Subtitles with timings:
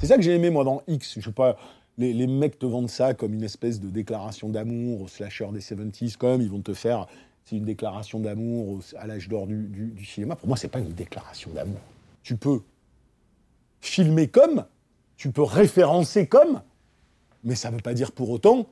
[0.00, 1.20] C'est ça que j'ai aimé, moi, dans X.
[1.20, 1.56] Je pas,
[1.98, 6.16] les, mecs te vendent ça comme une espèce de déclaration d'amour au slasher des 70s,
[6.16, 7.06] comme ils vont te faire
[7.44, 10.36] c'est une déclaration d'amour à l'âge d'or du cinéma.
[10.36, 11.80] Pour moi, c'est pas une déclaration d'amour.
[12.22, 12.62] Tu peux
[13.80, 14.64] filmer comme,
[15.16, 16.62] tu peux référencer comme,
[17.44, 18.68] mais ça ne veut pas dire pour autant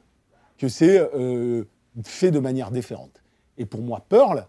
[0.56, 1.64] que c'est euh,
[2.04, 3.22] fait de manière différente.
[3.58, 4.46] Et pour moi, Pearl,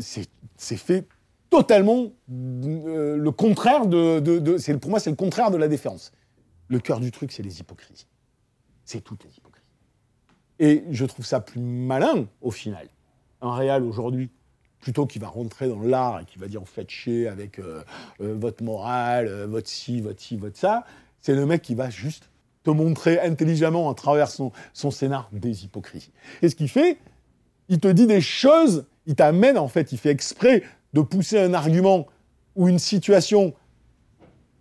[0.00, 1.06] c'est fait
[1.50, 6.12] totalement euh, le contraire de, de- de- pour moi c'est le contraire de la déférence.
[6.68, 8.08] Le cœur du truc, c'est les hypocrisies.
[8.84, 9.66] C'est toutes les hypocrisies.
[10.58, 12.88] Et je trouve ça plus malin au final.
[13.40, 14.30] Un réal aujourd'hui,
[14.80, 17.84] plutôt qui va rentrer dans l'art et qui va dire vous faites chier avec euh,
[18.20, 20.84] euh, votre morale, votre ci, votre ci, votre ça,
[21.20, 22.30] c'est le mec qui va juste
[22.64, 26.10] te montrer intelligemment à travers son, son scénar des hypocrisies.
[26.42, 26.98] Et ce qu'il fait,
[27.68, 30.62] il te dit des choses, il t'amène en fait, il fait exprès
[30.92, 32.06] de pousser un argument
[32.54, 33.54] ou une situation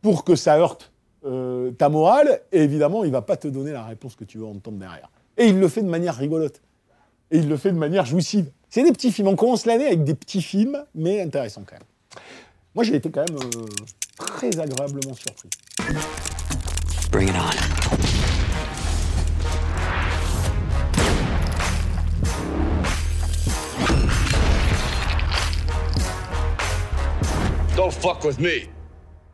[0.02, 0.92] pour que ça heurte
[1.26, 4.46] euh, ta morale, et évidemment, il va pas te donner la réponse que tu veux
[4.46, 5.10] entendre derrière.
[5.38, 6.62] Et il le fait de manière rigolote.
[7.32, 8.52] Et il le fait de manière jouissive.
[8.70, 9.30] C'est des petits films.
[9.30, 11.88] On commence l'année avec des petits films, mais intéressants quand même.
[12.76, 13.66] Moi, j'ai été quand même euh,
[14.18, 15.50] très agréablement surpris.
[17.12, 17.76] Bring it on.
[27.92, 28.68] Fuck with me.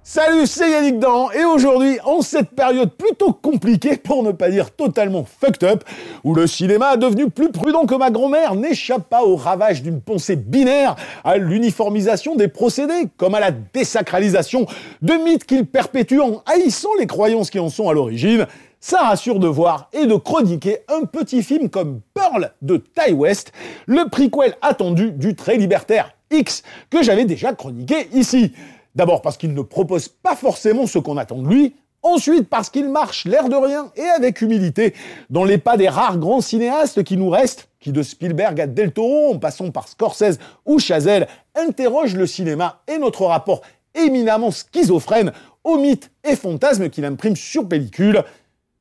[0.03, 4.72] Salut, c'est Yannick Dan, et aujourd'hui, en cette période plutôt compliquée, pour ne pas dire
[4.72, 5.84] totalement fucked up,
[6.23, 10.35] où le cinéma, devenu plus prudent que ma grand-mère, n'échappe pas au ravage d'une pensée
[10.35, 14.66] binaire, à l'uniformisation des procédés, comme à la désacralisation
[15.01, 18.47] de mythes qu'il perpétue en haïssant les croyances qui en sont à l'origine,
[18.79, 23.53] ça rassure de voir et de chroniquer un petit film comme Pearl de Ty West,
[23.85, 28.53] le prequel attendu du très libertaire X, que j'avais déjà chroniqué ici.
[28.96, 32.90] D'abord parce qu'il ne propose pas forcément ce qu'on attend de lui, ensuite parce qu'il
[32.90, 34.94] marche l'air de rien et avec humilité
[35.30, 38.92] dans les pas des rares grands cinéastes qui nous restent, qui de Spielberg à Del
[38.92, 43.62] Toro, en passant par Scorsese ou Chazelle, interrogent le cinéma et notre rapport
[43.96, 45.31] éminemment schizophrène
[45.63, 48.24] aux mythes et fantasmes qu'il imprime sur pellicule,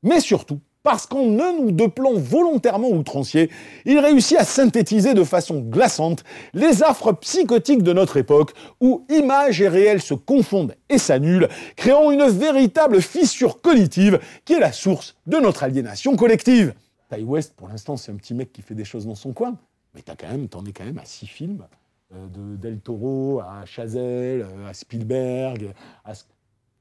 [0.03, 3.50] mais surtout parce qu'en un ou deux plans volontairement outranciers,
[3.84, 6.24] il réussit à synthétiser de façon glaçante
[6.54, 12.10] les affres psychotiques de notre époque, où image et réel se confondent et s'annulent, créant
[12.10, 16.74] une véritable fissure cognitive qui est la source de notre aliénation collective.
[17.10, 19.56] Ty West, pour l'instant, c'est un petit mec qui fait des choses dans son coin,
[19.94, 21.66] mais t'as quand même, t'en es quand même à six films,
[22.14, 25.72] euh, de Del Toro à Chazelle, euh, à Spielberg,
[26.04, 26.12] à...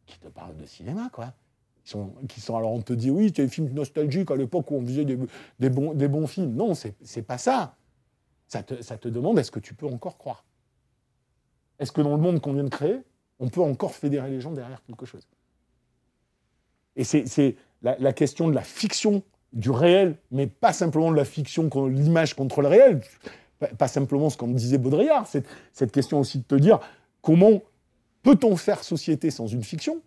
[0.05, 1.33] qui te parlent de cinéma, quoi
[2.27, 4.85] qui sont alors on te dit oui, c'est des films nostalgiques à l'époque où on
[4.85, 6.53] faisait des, bons, des bons films.
[6.53, 7.75] Non, c'est pas ça.
[8.47, 10.45] Ça te, ça te demande est-ce que tu peux encore croire?
[11.77, 12.97] Est-ce que dans le monde qu'on vient de créer,
[13.39, 15.27] on peut encore fédérer les gens derrière quelque chose?
[16.95, 19.23] Et c'est la, la question de la fiction,
[19.53, 23.01] du réel, mais pas simplement de la fiction, l'image contre le réel,
[23.77, 26.79] pas, simplement ce qu'on disait Baudrillard, cette question aussi de te dire
[27.21, 27.61] comment
[28.23, 30.01] peut-on faire société sans une fiction?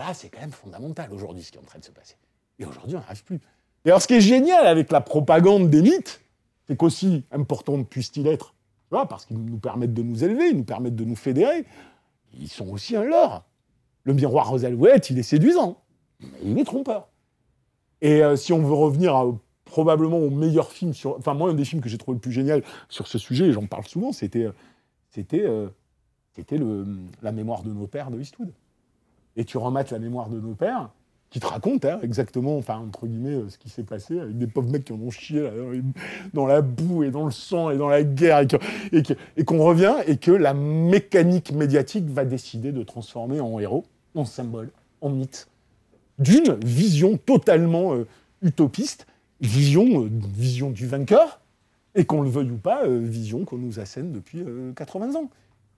[0.00, 2.16] Là, c'est quand même fondamental aujourd'hui ce qui est en train de se passer.
[2.58, 3.38] Et aujourd'hui, on n'arrive plus.
[3.84, 6.22] Et alors, ce qui est génial avec la propagande des mythes,
[6.66, 8.54] c'est qu'aussi important puisse-t-il être,
[8.88, 11.66] parce qu'ils nous permettent de nous élever, ils nous permettent de nous fédérer,
[12.32, 13.44] ils sont aussi un leurre.
[14.04, 15.82] Le miroir aux alouettes, il est séduisant,
[16.20, 17.10] mais il est trompeur.
[18.00, 19.34] Et euh, si on veut revenir
[19.66, 20.94] probablement au meilleur film.
[21.18, 23.52] Enfin, moi, un des films que j'ai trouvé le plus génial sur ce sujet, et
[23.52, 24.46] j'en parle souvent, c'était,
[25.18, 25.68] euh,
[26.52, 26.84] euh,
[27.20, 28.50] la mémoire de nos pères de Eastwood
[29.36, 30.90] et tu remates la mémoire de nos pères,
[31.30, 34.48] qui te racontent hein, exactement, enfin, entre guillemets, euh, ce qui s'est passé avec des
[34.48, 35.48] pauvres mecs qui en ont chié
[36.34, 38.44] dans, la boue et dans le sang et dans la guerre,
[38.92, 43.84] et qu'on revient, et que la mécanique médiatique va décider de transformer en héros,
[44.16, 45.48] en symbole, en mythe,
[46.20, 48.06] d'une vision totalement euh,
[48.42, 49.06] utopiste,
[49.40, 51.40] vision, euh, vision du vainqueur,
[51.94, 55.28] et qu'on le veuille ou pas, vision qu'on nous assène depuis euh, 80 ans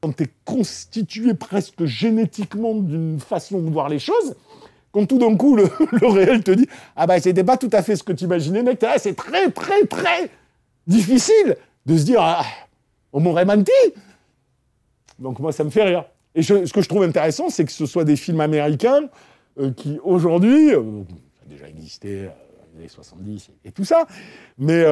[0.03, 4.35] quand tu es constitué presque génétiquement d'une façon de voir les choses,
[4.91, 5.65] quand tout d'un coup le,
[6.03, 8.85] réel te dit ah bah c'était pas tout à fait ce que tu imaginais, mec,
[8.99, 10.31] c'est très très très
[10.87, 11.57] difficile
[11.87, 12.45] de se dire ah,
[13.13, 13.71] on m'aurait menti.
[15.19, 16.05] Donc moi ça me fait rire.
[16.35, 19.09] Et ce que je trouve intéressant, c'est que ce soit des films américains
[19.59, 21.03] euh, qui aujourd'hui, euh,
[21.37, 24.07] ça a déjà existé euh, dans les années 70 et, tout ça,
[24.59, 24.83] mais,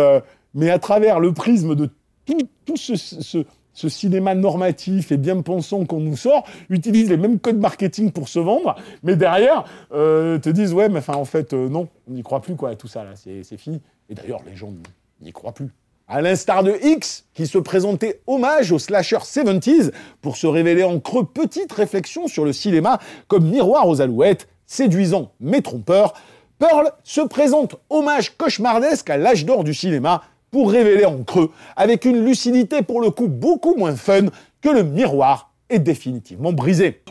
[0.54, 1.88] mais à travers le prisme de
[2.26, 3.38] tout, ce, ce
[3.88, 8.38] cinéma normatif et bien pensant qu'on nous sort utilise les mêmes codes marketing pour se
[8.38, 12.56] vendre, mais derrière te disent ouais, mais enfin en fait non, on n'y croit plus
[12.56, 13.80] quoi, tout ça là, c'est fini.
[14.08, 14.72] Et d'ailleurs les gens
[15.20, 15.70] n'y croient plus.
[16.08, 20.98] À l'instar de X, qui se présentait hommage au slasher 70s pour se révéler en
[20.98, 22.98] creux petite réflexion sur le cinéma
[23.28, 26.14] comme miroir aux alouettes, séduisant mais trompeur,
[26.58, 32.04] Pearl se présente hommage cauchemardesque à l'âge d'or du cinéma pour révéler en creux, avec
[32.04, 34.26] une lucidité pour le coup beaucoup moins fun
[34.60, 37.02] que le miroir est définitivement brisé.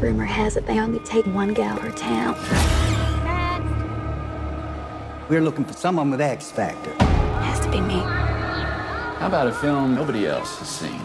[0.00, 2.34] Rumor has it they only take one gal per town.
[5.28, 6.90] We're looking for someone with X factor.
[7.50, 8.00] has to be me.
[9.18, 11.00] How about a film nobody else has seen?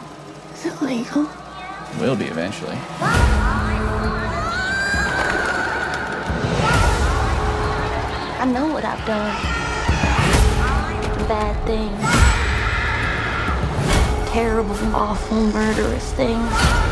[0.53, 1.23] Is it legal?
[1.23, 2.77] It will be eventually.
[8.37, 9.64] I know what I've done.
[11.23, 12.05] Bad things.
[14.31, 16.85] Terrible, awful, murderous things.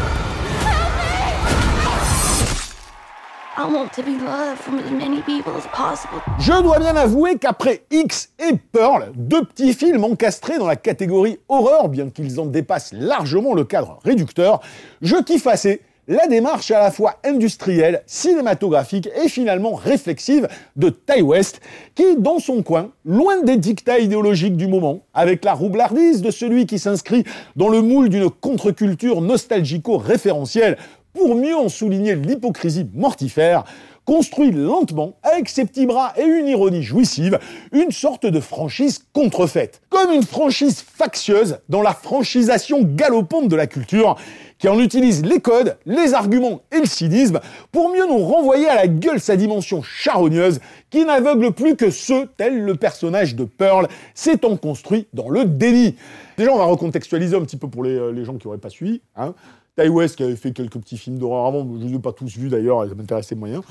[6.39, 11.37] Je dois bien avouer qu'après X et Pearl, deux petits films encastrés dans la catégorie
[11.47, 14.61] horreur, bien qu'ils en dépassent largement le cadre réducteur,
[15.03, 21.21] je kiffe assez la démarche à la fois industrielle, cinématographique et finalement réflexive de Ty
[21.21, 21.61] West,
[21.95, 26.65] qui, dans son coin, loin des dictats idéologiques du moment, avec la roublardise de celui
[26.65, 27.23] qui s'inscrit
[27.55, 30.77] dans le moule d'une contre-culture nostalgico-référentielle,
[31.13, 33.65] pour mieux en souligner l'hypocrisie mortifère,
[34.05, 37.39] construit lentement, avec ses petits bras et une ironie jouissive,
[37.71, 39.81] une sorte de franchise contrefaite.
[39.89, 44.17] Comme une franchise factieuse dans la franchisation galopante de la culture,
[44.63, 47.41] qui en utilise les codes, les arguments et le cynisme
[47.73, 52.29] pour mieux nous renvoyer à la gueule sa dimension charogneuse qui n'aveugle plus que ceux,
[52.37, 55.97] tel le personnage de Pearl, s'étant construit dans le déni.
[56.37, 59.01] Déjà, on va recontextualiser un petit peu pour les, euh, gens qui n'auraient pas suivi.
[59.17, 59.33] Hein.
[59.75, 62.13] Ty West, qui avait fait quelques petits films d'horreur avant, je ne les ai pas
[62.13, 63.61] tous vus d'ailleurs, ça m'intéressait moyen,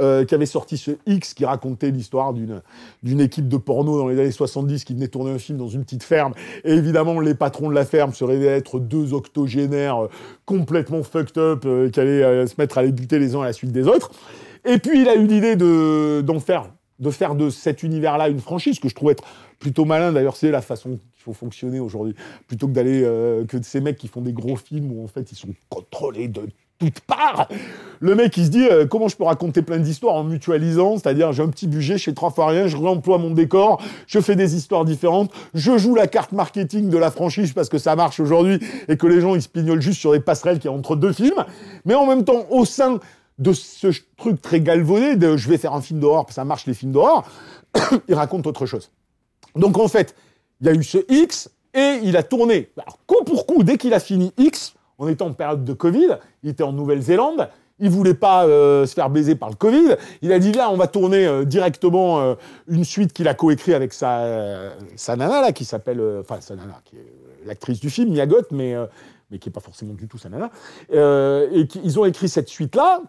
[0.00, 4.20] euh, qui avait sorti ce X qui racontait l'histoire d'une équipe de porno dans les
[4.20, 6.34] années 70 qui venait tourner un film dans une petite ferme.
[6.64, 10.08] Et évidemment, les patrons de la ferme se être deux octogénaires euh,
[10.44, 13.52] complètement fucked up euh, qui allaient se mettre à les buter les uns à la
[13.52, 14.12] suite des autres.
[14.64, 16.22] Et puis, il a eu l'idée de
[17.10, 19.24] faire de cet univers-là une franchise, que je trouve être
[19.60, 20.10] plutôt malin.
[20.10, 22.16] D'ailleurs, c'est la façon qu'il faut fonctionner aujourd'hui.
[22.48, 25.30] Plutôt que d'aller, euh, que ces mecs qui font des gros films où en fait
[25.30, 26.48] ils sont contrôlés de
[26.80, 27.46] toutes parts.
[28.00, 31.30] Le mec, il se dit euh, comment je peux raconter plein d'histoires en mutualisant, c'est-à-dire
[31.32, 34.34] j'ai un petit budget, je fais trois fois rien, je réemploie mon décor, je fais
[34.34, 38.18] des histoires différentes, je joue la carte marketing de la franchise parce que ça marche
[38.18, 38.58] aujourd'hui
[38.88, 41.12] et que les gens ils se pignolent juste sur les passerelles qui y entre deux
[41.12, 41.44] films,
[41.84, 42.98] mais en même temps au sein
[43.38, 46.74] de ce truc très galvaudé de je vais faire un film d'horreur, ça marche les
[46.74, 47.24] films d'horreur,
[48.08, 48.90] il raconte autre chose.
[49.56, 50.14] Donc en fait,
[50.60, 53.76] il y a eu ce X et il a tourné, alors, coup pour coup, dès
[53.76, 57.48] qu'il a fini X, on était en période de Covid, il était en Nouvelle-Zélande,
[57.80, 59.96] il voulait pas euh, se faire baiser par le Covid.
[60.22, 62.34] Il a dit là, on va tourner euh, directement euh,
[62.68, 66.80] une suite qu'il a coécrit avec sa, sa nana là, qui s'appelle, enfin sa nana,
[66.84, 68.74] qui est l'actrice du film, Miyagot, mais
[69.30, 70.50] mais qui est pas forcément du tout sa nana.
[70.92, 73.00] et ils ont écrit cette suite là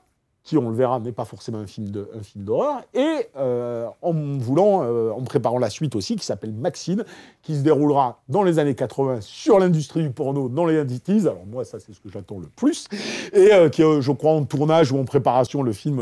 [0.43, 1.91] qui, on le verra, n'est pas forcément un film
[2.35, 7.03] d'horreur, et euh, en voulant, euh, en préparant la suite aussi, qui s'appelle Maxine,
[7.43, 11.45] qui se déroulera dans les années 80 sur l'industrie du porno dans les 90 Alors
[11.45, 12.87] moi, ça, c'est ce que j'attends le plus,
[13.33, 16.01] et euh, qui, je crois, en tournage ou en préparation, le film,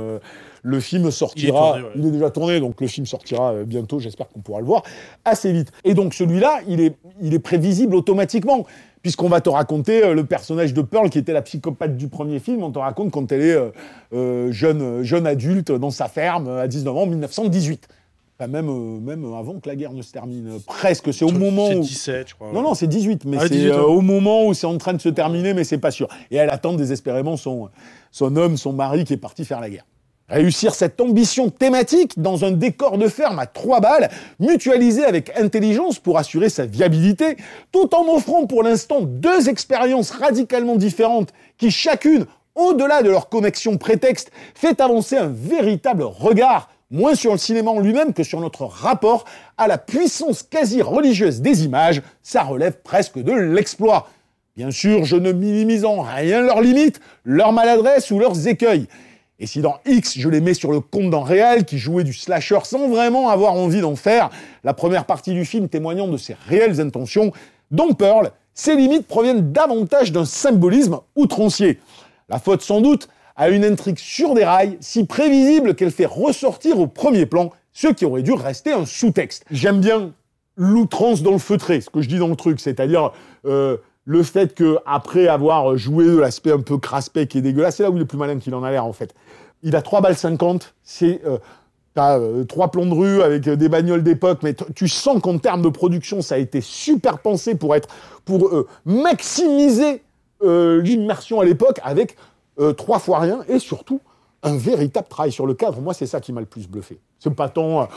[0.64, 1.78] le film sortira.
[1.78, 4.00] Il est, il est, déjà tourné, donc le film sortira bientôt.
[4.00, 4.84] J'espère qu'on pourra le voir
[5.26, 5.72] assez vite.
[5.84, 8.66] Et donc celui-là, il est, il est prévisible automatiquement
[9.02, 12.40] puisqu'on va te raconter euh, le personnage de Pearl, qui était la psychopathe du premier
[12.40, 13.70] film, on te raconte quand elle est euh,
[14.14, 17.88] euh, jeune, jeune adulte dans sa ferme à 19 ans, en 1918.
[18.38, 20.60] Enfin, même, même avant que la guerre ne se termine.
[20.66, 21.84] Presque, c'est au moment où...
[21.84, 22.52] C'est 17, je crois.
[22.54, 25.10] Non, non, c'est 18, mais ah, c'est au moment où c'est en train de se
[25.10, 26.08] terminer, mais c'est pas sûr.
[26.32, 27.70] Et elle attend désespérément son,
[28.12, 29.86] son homme, son mari, qui est parti faire la guerre.
[30.30, 34.10] Réussir cette ambition thématique dans un décor de ferme à trois balles,
[34.40, 37.36] mutualisé avec intelligence pour assurer sa viabilité,
[37.72, 43.78] tout en offrant pour l'instant deux expériences radicalement différentes qui chacune, au-delà de leur connexion
[43.78, 48.66] prétexte, fait avancer un véritable regard, moins sur le cinéma en lui-même que sur notre
[48.66, 49.26] rapport
[49.58, 54.08] à la puissance quasi religieuse des images, ça relève presque de l'exploit.
[54.56, 58.88] Bien sûr, je ne minimise en rien leurs limites, leurs maladresses ou leurs écueils.
[59.40, 62.14] Et si dans X, je les mets sur le compte d'un réel qui jouait du
[62.14, 64.30] slasher sans vraiment avoir envie d'en faire,
[64.64, 67.32] la première partie du film témoignant de ses réelles intentions,
[67.72, 71.80] dans Pearl, ses limites proviennent davantage d'un symbolisme outrancier.
[72.28, 76.78] La faute sans doute à une intrigue sur des rails, si prévisible qu'elle fait ressortir
[76.78, 79.46] au premier plan ce qui aurait dû rester un sous-texte.
[79.52, 80.12] J'aime bien
[80.58, 83.14] l'outrance dans le feutré, ce que je dis dans le truc, c'est-à-dire
[83.46, 83.78] euh,
[84.10, 87.84] le fait que après avoir joué de l'aspect un peu craspec qui est dégueulasse, c'est
[87.84, 89.14] là où il est plus malin qu'il en a l'air en fait.
[89.62, 91.38] Il a 3 balles 50, c'est euh,
[91.96, 95.70] euh, trois plombs de rue avec des bagnoles d'époque, mais tu sens qu'en termes de
[95.70, 97.88] production, ça a été super pensé pour être
[98.26, 98.50] pour
[98.84, 100.02] maximiser
[100.42, 102.18] l'immersion à l'époque avec
[102.78, 104.02] trois fois rien et surtout
[104.42, 105.82] un véritable travail sur le cadre.
[105.82, 106.98] Moi, c'est ça qui m'a le plus bluffé.
[107.20, 107.88] C'est pas tant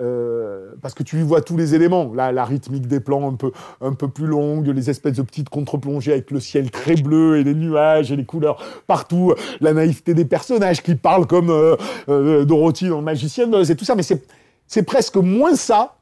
[0.00, 3.34] euh, parce que tu y vois tous les éléments, la, la rythmique des plans un
[3.34, 7.38] peu, un peu plus longue, les espèces de petites contre-plongées avec le ciel très bleu
[7.38, 8.56] et les nuages et les couleurs
[8.86, 11.76] partout, la naïveté des personnages qui parlent comme euh,
[12.08, 15.96] euh Dorothy dans Magicienne et tout ça, mais c'est presque moins ça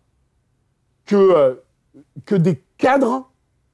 [1.04, 1.58] que,
[2.24, 3.28] que des cadres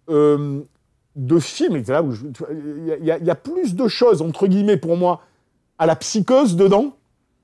[0.08, 1.76] de films.
[1.76, 5.20] Il y, y, a plus de choses, entre guillemets, pour moi,
[5.78, 6.96] à la psychose dedans,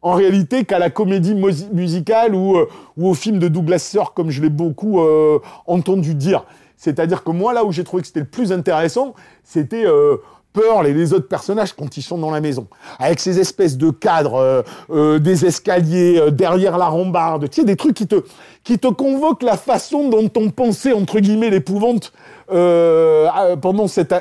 [0.02, 4.30] en réalité, qu'à la comédie musicale ou, euh, ou, au film de Douglas Sirk, comme
[4.30, 6.44] je l'ai beaucoup euh, entendu dire.
[6.76, 10.16] C'est-à-dire que moi, là où j'ai trouvé que c'était le plus intéressant, c'était euh,
[10.52, 12.66] Pearl et les autres personnages quand ils sont dans la maison.
[12.98, 18.06] Avec ces espèces de cadres, des escaliers derrière la rambarde, tu sais, des trucs qui
[18.06, 18.16] te,
[18.64, 22.12] qui te convoquent la façon dont on pensait, entre guillemets, l'épouvante
[22.48, 24.12] pendant, cette,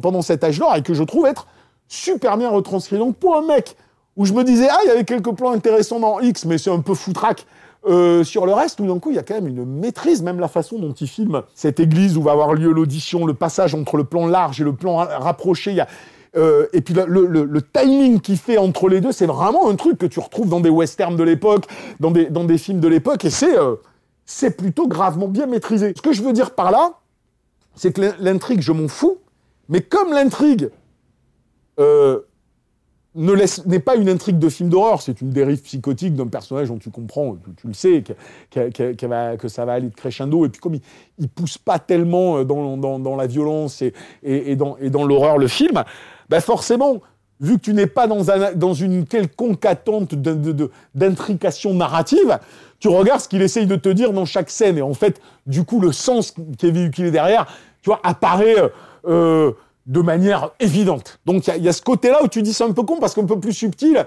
[0.00, 1.46] pendant cet âge-là, et que je trouve être
[1.88, 2.96] super bien retranscrit.
[2.96, 3.76] Donc pour un mec
[4.16, 6.70] où je me disais, ah, il y avait quelques plans intéressants dans X, mais c'est
[6.70, 7.46] un peu foutraque
[7.86, 10.40] euh, sur le reste, tout d'un coup, il y a quand même une maîtrise, même
[10.40, 13.96] la façon dont il filme cette église où va avoir lieu l'audition, le passage entre
[13.96, 15.72] le plan large et le plan rapproché.
[15.72, 15.88] Y a,
[16.36, 20.06] euh, et puis le, timing qu'il fait entre les deux, c'est vraiment un truc que
[20.06, 21.66] tu retrouves dans des westerns de l'époque,
[22.00, 25.92] dans des, dans des films de l'époque, et c'est euh, plutôt gravement bien maîtrisé.
[25.96, 26.94] Ce que je veux dire par là,
[27.76, 29.18] c'est que l'intrigue, je m'en fous,
[29.68, 30.70] mais comme l'intrigue
[33.16, 36.90] n'est pas une intrigue de film d'horreur, c'est une dérive psychotique d'un personnage dont tu
[36.90, 38.04] comprends, tu, le sais,
[38.50, 40.82] que ça va aller de crescendo, et puis comme il,
[41.18, 43.82] il pousse pas tellement euh, dans, la violence
[44.22, 45.82] et, dans, l'horreur le film,
[46.28, 47.00] bah forcément,
[47.40, 50.14] vu que tu n'es pas dans, une quelconque attente
[50.94, 52.38] d'intrication narrative,
[52.78, 55.64] tu regardes ce qu'il essaye de te dire dans chaque scène, et en fait, du
[55.64, 57.46] coup, le sens qui est véhiculé derrière,
[57.82, 58.56] tu vois, apparaît...
[59.06, 59.52] Euh,
[59.86, 61.20] de manière évidente.
[61.26, 63.24] Donc il y, a ce côté-là où tu dis c'est un peu con parce qu'un
[63.24, 64.04] peu plus subtil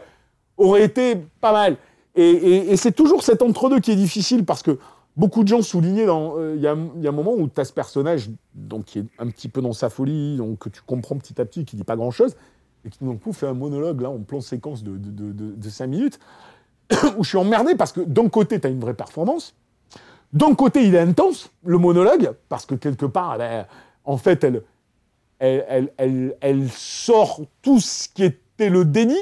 [0.57, 1.77] aurait été pas mal.
[2.15, 4.77] Et, c'est toujours cet entre-deux qui est difficile parce que
[5.15, 6.07] beaucoup de gens soulignaient.
[6.07, 9.27] Euh, il y, a, un moment où tu as ce personnage donc, qui est un
[9.27, 11.95] petit peu dans sa folie, donc que tu comprends petit à petit, qui dit pas
[11.95, 12.35] grand-chose,
[12.85, 16.19] et qui d'un coup fait un monologue là en plan séquence de, de, 5 minutes,
[17.17, 19.55] où je suis emmerdé parce que d'un côté, tu as une vraie performance,
[20.33, 23.65] d'un côté, il est intense, le monologue, parce que quelque part, ben,
[24.03, 24.63] en fait, elle
[25.39, 29.17] elle, sort tout ce qui était le déni.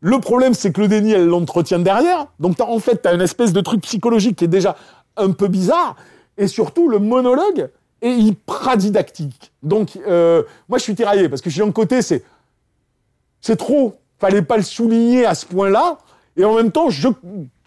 [0.00, 2.26] Le problème, c'est que le déni, elle l'entretient derrière.
[2.38, 4.76] Donc, en fait, tu as une espèce de truc psychologique qui est déjà
[5.16, 5.96] un peu bizarre.
[6.38, 7.68] Et surtout, le monologue
[8.00, 9.52] est hyper didactique.
[9.62, 12.24] Donc, euh, moi, je suis tiraillé parce que je suis d'un côté, c'est
[13.40, 13.96] c'est trop.
[14.18, 15.98] Fallait pas le souligner à ce point-là.
[16.36, 17.08] Et en même temps, je,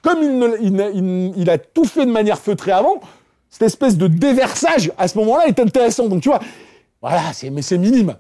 [0.02, 0.24] comme
[0.62, 3.02] il, il, a tout fait de manière feutrée avant,
[3.50, 6.08] cette espèce de déversage à ce moment-là est intéressant.
[6.08, 6.40] Donc, tu vois,
[7.04, 8.16] voilà, mais c'est minime.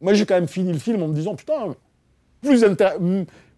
[0.00, 1.74] Moi, j'ai quand même fini le film en me disant, putain,
[2.40, 2.64] plus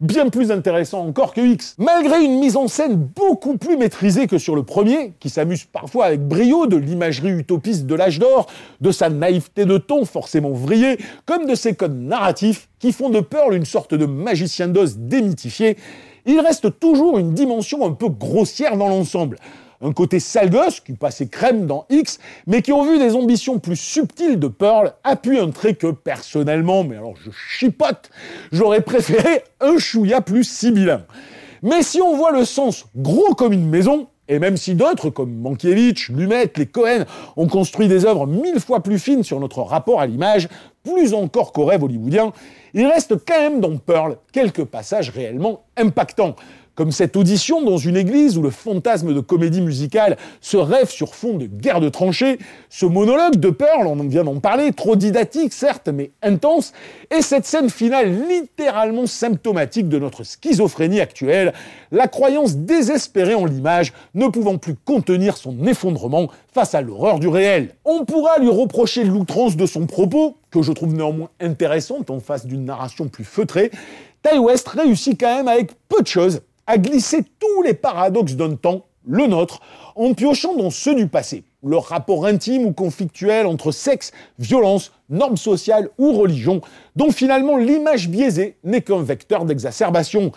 [0.00, 1.76] bien plus intéressant encore que X.
[1.78, 6.06] Malgré une mise en scène beaucoup plus maîtrisée que sur le premier, qui s'amuse parfois
[6.06, 8.49] avec brio de l'imagerie utopiste de l'âge d'or,
[8.80, 13.20] de sa naïveté de ton forcément vrillé, comme de ses codes narratifs qui font de
[13.20, 15.76] Pearl une sorte de magicien d'os démythifié,
[16.26, 19.38] il reste toujours une dimension un peu grossière dans l'ensemble
[19.80, 20.50] un côté sale
[20.85, 24.92] qui passait crème dans X, mais qui ont vu des ambitions plus subtiles de Pearl,
[25.04, 28.11] appuie un trait que personnellement, mais alors je chipote,
[28.52, 31.04] j'aurais préféré un chouïa plus sibyllin.
[31.62, 35.35] Mais si on voit le sens gros comme une maison, et même si d'autres, comme
[35.35, 37.04] Mankiewicz, Lumet, les Cohen,
[37.37, 40.49] ont construit des œuvres mille fois plus fines sur notre rapport à l'image,
[40.85, 42.33] plus encore qu'au rêve hollywoodien,
[42.75, 46.37] il reste quand même dans Pearl quelques passages réellement impactants
[46.76, 51.14] comme cette audition dans une église où le fantasme de comédie musicale se rêve sur
[51.14, 55.54] fond de guerre de tranchées, ce monologue de Pearl, on vient d'en parler, trop didactique
[55.54, 56.73] certes, mais intense,
[57.11, 61.54] et cette scène finale littéralement symptomatique de notre schizophrénie actuelle,
[61.90, 67.28] la croyance désespérée en l'image ne pouvant plus contenir son effondrement face à l'horreur du
[67.28, 67.75] réel.
[67.87, 72.45] On pourra lui reprocher l'outrance de son propos, que je trouve néanmoins intéressante en face
[72.47, 73.71] d'une narration plus feutrée,
[74.23, 78.56] Ty West réussit quand même avec peu de choses à glisser tous les paradoxes d'un
[78.56, 79.61] temps, le nôtre,
[79.94, 81.44] en piochant dans ceux du passé.
[81.62, 86.61] Leur rapport intime ou conflictuel entre sexe, violence, normes sociales ou religion,
[86.96, 90.32] dont finalement l'image biaisée n'est qu'un vecteur d'exacerbation.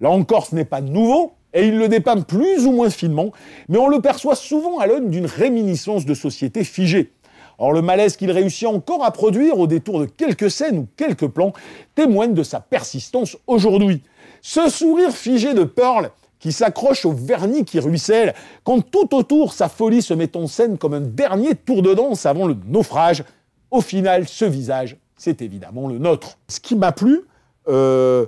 [0.00, 3.30] Là encore, ce n'est pas nouveau, et il le dépeint plus ou moins finement,
[3.68, 7.12] mais on le perçoit souvent à l'aune d'une réminiscence de société figée.
[7.58, 11.28] Or, le malaise qu'il réussit encore à produire au détour de quelques scènes ou quelques
[11.28, 11.52] plans
[11.94, 14.02] témoigne de sa persistance aujourd'hui.
[14.46, 19.70] Ce sourire figé de Pearl qui s'accroche au vernis qui ruisselle, quand tout autour sa
[19.70, 23.24] folie se met en scène comme un dernier tour de danse avant le naufrage,
[23.70, 26.36] au final, ce visage, c'est évidemment le nôtre.
[26.48, 27.22] Ce qui m'a plu,
[27.68, 28.26] euh,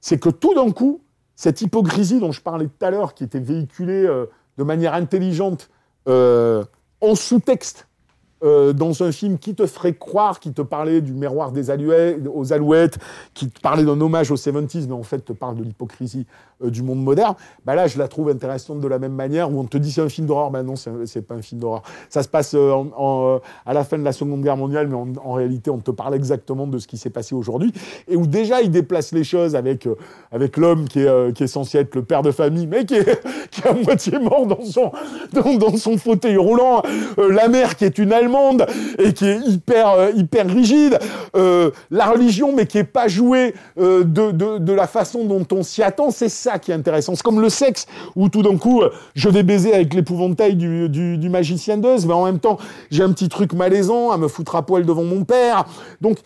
[0.00, 1.00] c'est que tout d'un coup,
[1.34, 4.26] cette hypocrisie dont je parlais tout à l'heure, qui était véhiculée euh,
[4.58, 5.70] de manière intelligente
[6.06, 6.64] euh,
[7.00, 7.87] en sous-texte
[8.44, 12.20] euh, dans un film qui te ferait croire, qui te parlait du miroir des alouettes,
[12.32, 12.96] aux alouettes,
[13.34, 16.24] qui te parlait d'un hommage aux 70s, mais en fait te parle de l'hypocrisie
[16.62, 19.58] euh, du monde moderne, bah là je la trouve intéressante de la même manière, où
[19.58, 21.82] on te dit c'est un film d'horreur, ben non, c'est pas un film d'horreur.
[22.10, 25.72] Ça se passe euh, à la fin de la Seconde Guerre mondiale, mais en, réalité
[25.72, 27.72] on te parle exactement de ce qui s'est passé aujourd'hui,
[28.06, 29.88] et où déjà il déplace les choses avec,
[30.30, 31.04] avec l'homme qui
[31.34, 34.16] qui est censé être le père de famille, mais qui est, qui est à moitié
[34.20, 34.92] mort dans son,
[35.32, 36.82] dans son fauteuil roulant,
[37.16, 38.66] la mère qui est une allemande, monde
[38.98, 40.98] et qui est hyper, euh, hyper rigide.
[41.36, 45.62] Euh, la religion, mais qui est pas jouée euh, de, de, la façon dont on
[45.62, 47.14] s'y attend, c'est ça qui est intéressant.
[47.14, 48.82] C'est comme le sexe, où tout d'un coup,
[49.14, 52.58] je vais baiser avec l'épouvantail du, du, du magicien d'Oz, mais en même temps,
[52.90, 55.64] j'ai un petit truc malaisant à me foutre à poil devant mon père.
[56.00, 56.18] Donc,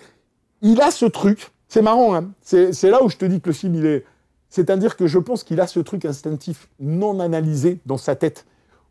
[0.63, 1.51] il a ce truc.
[1.69, 4.05] C'est marrant, hein c'est là où je te dis que le film, il est...
[4.51, 8.45] C'est-à-dire que je pense qu'il a ce truc instinctif non analysé dans sa tête,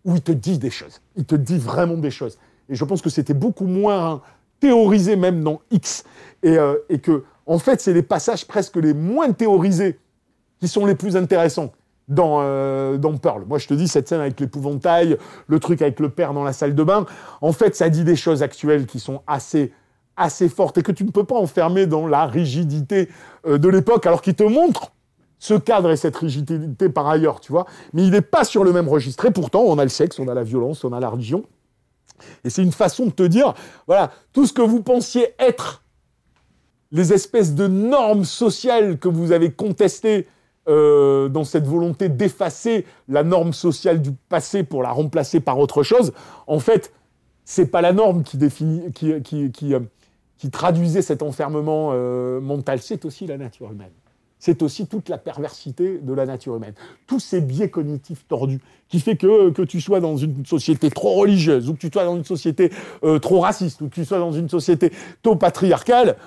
[0.03, 1.01] où il te dit des choses.
[1.15, 2.39] Il te dit vraiment des choses.
[2.72, 4.22] Et je pense que c'était beaucoup moins
[4.60, 6.04] théorisé même dans X.
[6.42, 10.00] Et, euh, et que, en fait, c'est les passages presque les moins théorisés
[10.60, 11.74] qui sont les plus intéressants
[12.08, 13.44] dans, euh, dans Pearl.
[13.48, 16.54] Moi, je te dis, cette scène avec l'épouvantail, le truc avec le père dans la
[16.54, 17.06] salle de bain,
[17.42, 19.72] en fait, ça dit des choses actuelles qui sont assez
[20.18, 23.10] assez fortes et que tu ne peux pas enfermer dans la rigidité
[23.48, 24.92] euh, de l'époque, alors qu'il te montre
[25.40, 27.66] ce cadre et cette rigidité par ailleurs, tu vois.
[27.94, 29.25] Mais il n'est pas sur le même registre.
[29.25, 31.44] Et pourtant, on a le sexe, on a la violence, on a la religion.
[32.44, 33.53] Et c'est une façon de te dire,
[33.88, 35.84] voilà, tout ce que vous pensiez être
[36.92, 40.27] les espèces de normes sociales que vous avez contestées
[40.68, 45.84] euh, dans cette volonté d'effacer la norme sociale du passé pour la remplacer par autre
[45.84, 46.14] chose,
[46.46, 46.94] en fait,
[47.46, 49.79] c'est pas la norme qui définit, qui, euh,
[50.51, 53.92] traduisait cet enfermement euh, mental, c'est aussi la nature humaine
[54.42, 56.74] c'est aussi toute la perversité de la nature humaine.
[57.06, 61.70] Tous ces biais cognitifs tordus qui fait que, tu sois dans une société trop religieuse,
[61.70, 62.72] ou que tu sois dans une société
[63.04, 66.18] euh, trop raciste, ou que tu sois dans une société trop patriarcale,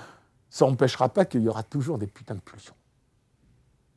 [0.48, 2.76] ça n'empêchera pas qu'il y aura toujours des putains de pulsions.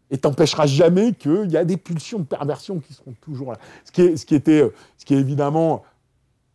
[0.10, 3.60] Et t'empêchera jamais qu'il y a des pulsions de perversion qui seront toujours là.
[3.86, 5.84] Ce qui est, était, ce qui est évidemment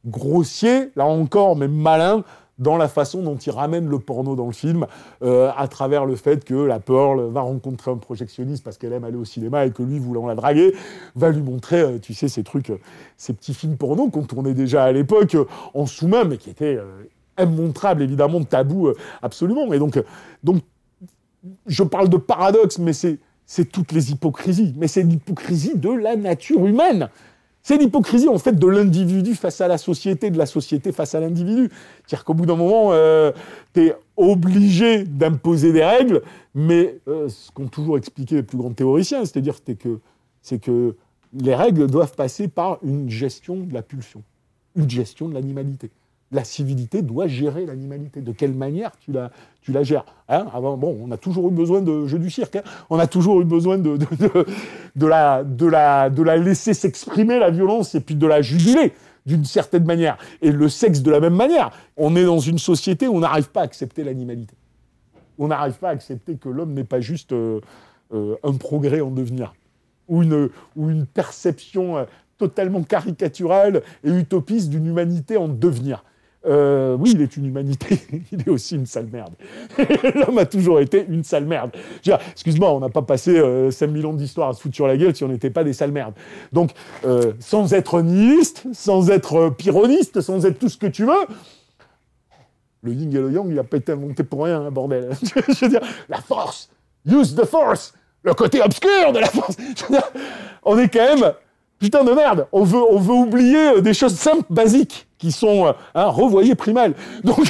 [0.04, 2.24] grossier, là encore, mais malin,
[2.62, 4.86] dans la façon dont il ramène le porno dans le film,
[5.22, 9.04] euh, à travers le fait que la Pearl va rencontrer un projectionniste parce qu'elle aime
[9.04, 10.74] aller au cinéma et que lui, voulant la draguer,
[11.16, 12.78] va lui montrer, euh, tu sais, ces trucs, euh,
[13.16, 15.36] ces petits films porno qu'on tournait déjà à l'époque
[15.74, 16.78] en sous-main, mais qui étaient
[17.38, 18.90] immontrables, évidemment, tabou
[19.22, 19.72] absolument.
[19.72, 20.02] Et donc,
[20.44, 20.62] donc,
[21.66, 24.74] je parle de paradoxe, mais c'est toutes les hypocrisies.
[24.76, 27.08] Mais c'est l'hypocrisie de la nature humaine.
[27.62, 31.20] C'est l'hypocrisie en fait de l'individu face à la société, de la société face à
[31.20, 31.70] l'individu.
[32.06, 33.30] C'est-à-dire qu'au bout d'un moment, euh,
[33.72, 36.22] tu es obligé d'imposer des règles,
[36.54, 40.00] mais euh, ce qu'ont toujours expliqué les plus grands théoriciens, c'est-à-dire que,
[40.42, 40.96] c'est que
[41.32, 44.24] les règles doivent passer par une gestion de la pulsion,
[44.74, 45.90] une gestion de l'animalité
[46.32, 48.20] la civilité doit gérer l'animalité.
[48.22, 50.46] De quelle manière tu la, tu la gères hein?
[50.54, 52.56] Bon, On a toujours eu besoin de jeux du cirque.
[52.56, 52.62] Hein.
[52.90, 53.98] on a toujours eu besoin de,
[54.96, 58.92] de, la, de, la, de la laisser s'exprimer, la violence, et puis de la jubiler
[59.26, 60.16] d'une certaine manière.
[60.40, 61.70] Et le sexe de la même manière.
[61.96, 64.54] On est dans une société où on n'arrive pas à accepter l'animalité.
[65.38, 67.60] On n'arrive pas à accepter que l'homme n'est pas juste euh,
[68.14, 69.54] euh, un progrès en devenir.
[70.08, 72.04] Ou une, ou une perception euh,
[72.38, 76.04] totalement caricaturale et utopiste d'une humanité en devenir.
[76.44, 78.00] Euh, oui, il est une humanité,
[78.32, 79.34] il est aussi une sale merde.
[80.14, 81.70] L'homme a toujours été une sale merde.
[82.32, 85.14] Excuse-moi, on n'a pas passé 5000 euh, ans d'histoire à se foutre sur la gueule
[85.14, 86.14] si on n'était pas des sales merdes.
[86.52, 86.72] Donc,
[87.04, 91.12] euh, sans être nihiliste, sans être pyrrhoniste, sans être tout ce que tu veux,
[92.82, 95.10] le yin et le yang, il n'a pas été inventé pour rien, hein, bordel.
[95.22, 96.70] Je veux dire, la force,
[97.06, 99.56] use the force, le côté obscur de la force.
[100.64, 101.32] on est quand même,
[101.78, 105.72] putain de merde, on veut, on veut oublier des choses simples, basiques qui sont euh,
[105.94, 106.94] hein, revoyés primal.
[107.22, 107.48] Donc,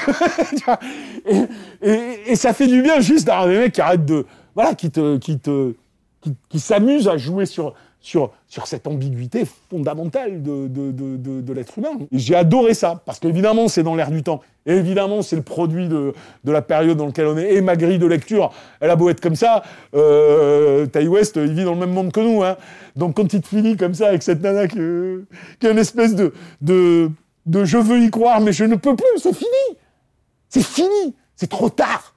[1.82, 5.16] et, ça fait du bien juste d'avoir des mecs qui arrêtent de, voilà, qui te,
[5.16, 5.72] qui te,
[6.20, 11.52] qui, qui s'amusent à jouer sur, sur, sur cette ambiguïté fondamentale de, de, de, de
[11.54, 11.96] l'être humain.
[12.12, 14.42] J'ai adoré ça, parce qu'évidemment, c'est dans l'air du temps.
[14.66, 16.12] Évidemment, c'est le produit de,
[16.44, 17.54] de la période dans laquelle on est.
[17.54, 19.62] Et ma grille de lecture, elle a beau être comme ça,
[19.94, 22.44] euh, West, il vit dans le même monde que nous.
[22.44, 22.56] Hein.
[22.96, 24.78] Donc quand il te finit comme ça avec cette nana qui,
[25.58, 27.11] qui a une espèce de, de,
[27.46, 29.78] de je veux y croire, mais je ne peux plus, c'est fini.
[30.48, 31.14] C'est fini.
[31.37, 32.14] C'est trop tard.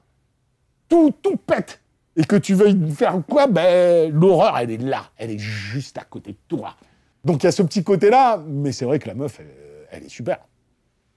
[0.90, 1.82] Tout, tout pète
[2.18, 6.04] et que tu veuilles faire quoi, ben, l'horreur, elle est là, elle est juste à
[6.04, 6.76] côté de toi.
[7.24, 9.42] Donc il y a ce petit côté-là, mais c'est vrai que la meuf,
[9.92, 10.38] elle, est super.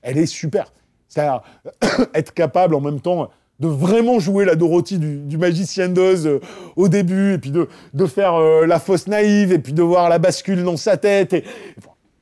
[0.02, 0.72] Elle est super.
[1.06, 1.42] C'est-à-dire
[2.14, 6.40] être capable en même temps de vraiment jouer la Dorothy du, magicien d'Oz euh,
[6.76, 10.08] au début, et puis de, de faire euh, la fausse naïve, et puis de voir
[10.08, 11.32] la bascule dans sa tête.
[11.32, 11.44] Et,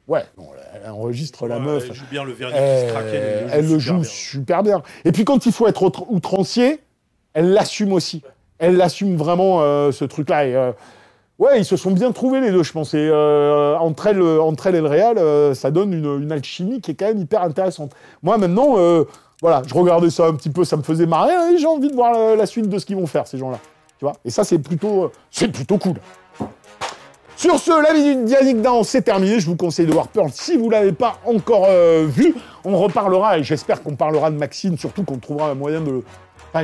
[0.09, 0.56] ouais, elle
[0.93, 1.87] enregistre la meuf.
[1.89, 4.83] Elle joue bien le vernis elle, elle, le joue super bien.
[5.05, 6.81] Et puis quand il faut être outrancier,
[7.35, 8.23] elle l'assume aussi
[8.59, 10.43] elle assume vraiment euh, ce truc-là.
[10.43, 10.73] Euh,
[11.39, 12.95] ouais, ils se sont bien trouvés les deux, je pense.
[12.95, 17.07] Et euh, entre, elle, entre et le Real, ça donne une, alchimie qui est quand
[17.07, 17.93] même hyper intéressante.
[18.23, 18.77] Moi, maintenant,
[19.43, 21.95] voilà, je regardais ça un petit peu, ça me faisait marrer, hein, j'ai envie de
[21.95, 23.59] voir la, suite de ce qu'ils vont faire, ces gens-là.
[23.99, 24.15] Tu vois?
[24.25, 25.95] Et ça, c'est plutôt, c'est plutôt cool.
[27.37, 29.39] Sur ce, la de Yannick Dan, c'est terminé.
[29.41, 31.69] Je vous conseille de voir Pearl si vous ne l'avez pas encore
[32.07, 32.35] vu.
[32.65, 36.03] On reparlera, et j'espère qu'on parlera de Maxine, surtout qu'on trouvera un moyen de,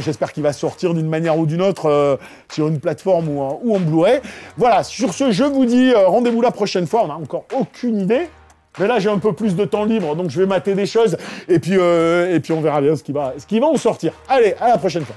[0.01, 2.17] J'espère qu'il va sortir d'une manière ou d'une autre euh,
[2.51, 4.21] sur une plateforme ou, en Blu-ray.
[4.57, 7.03] Voilà, sur ce, je vous dis euh, rendez-vous la prochaine fois.
[7.05, 8.29] On n'a encore aucune idée.
[8.79, 11.19] Mais là, j'ai un peu plus de temps libre, donc je vais mater des choses.
[11.47, 13.77] Et puis, euh, et puis on verra bien ce qui, va, ce qui va en
[13.77, 14.15] sortir.
[14.29, 15.17] Allez, à la prochaine fois.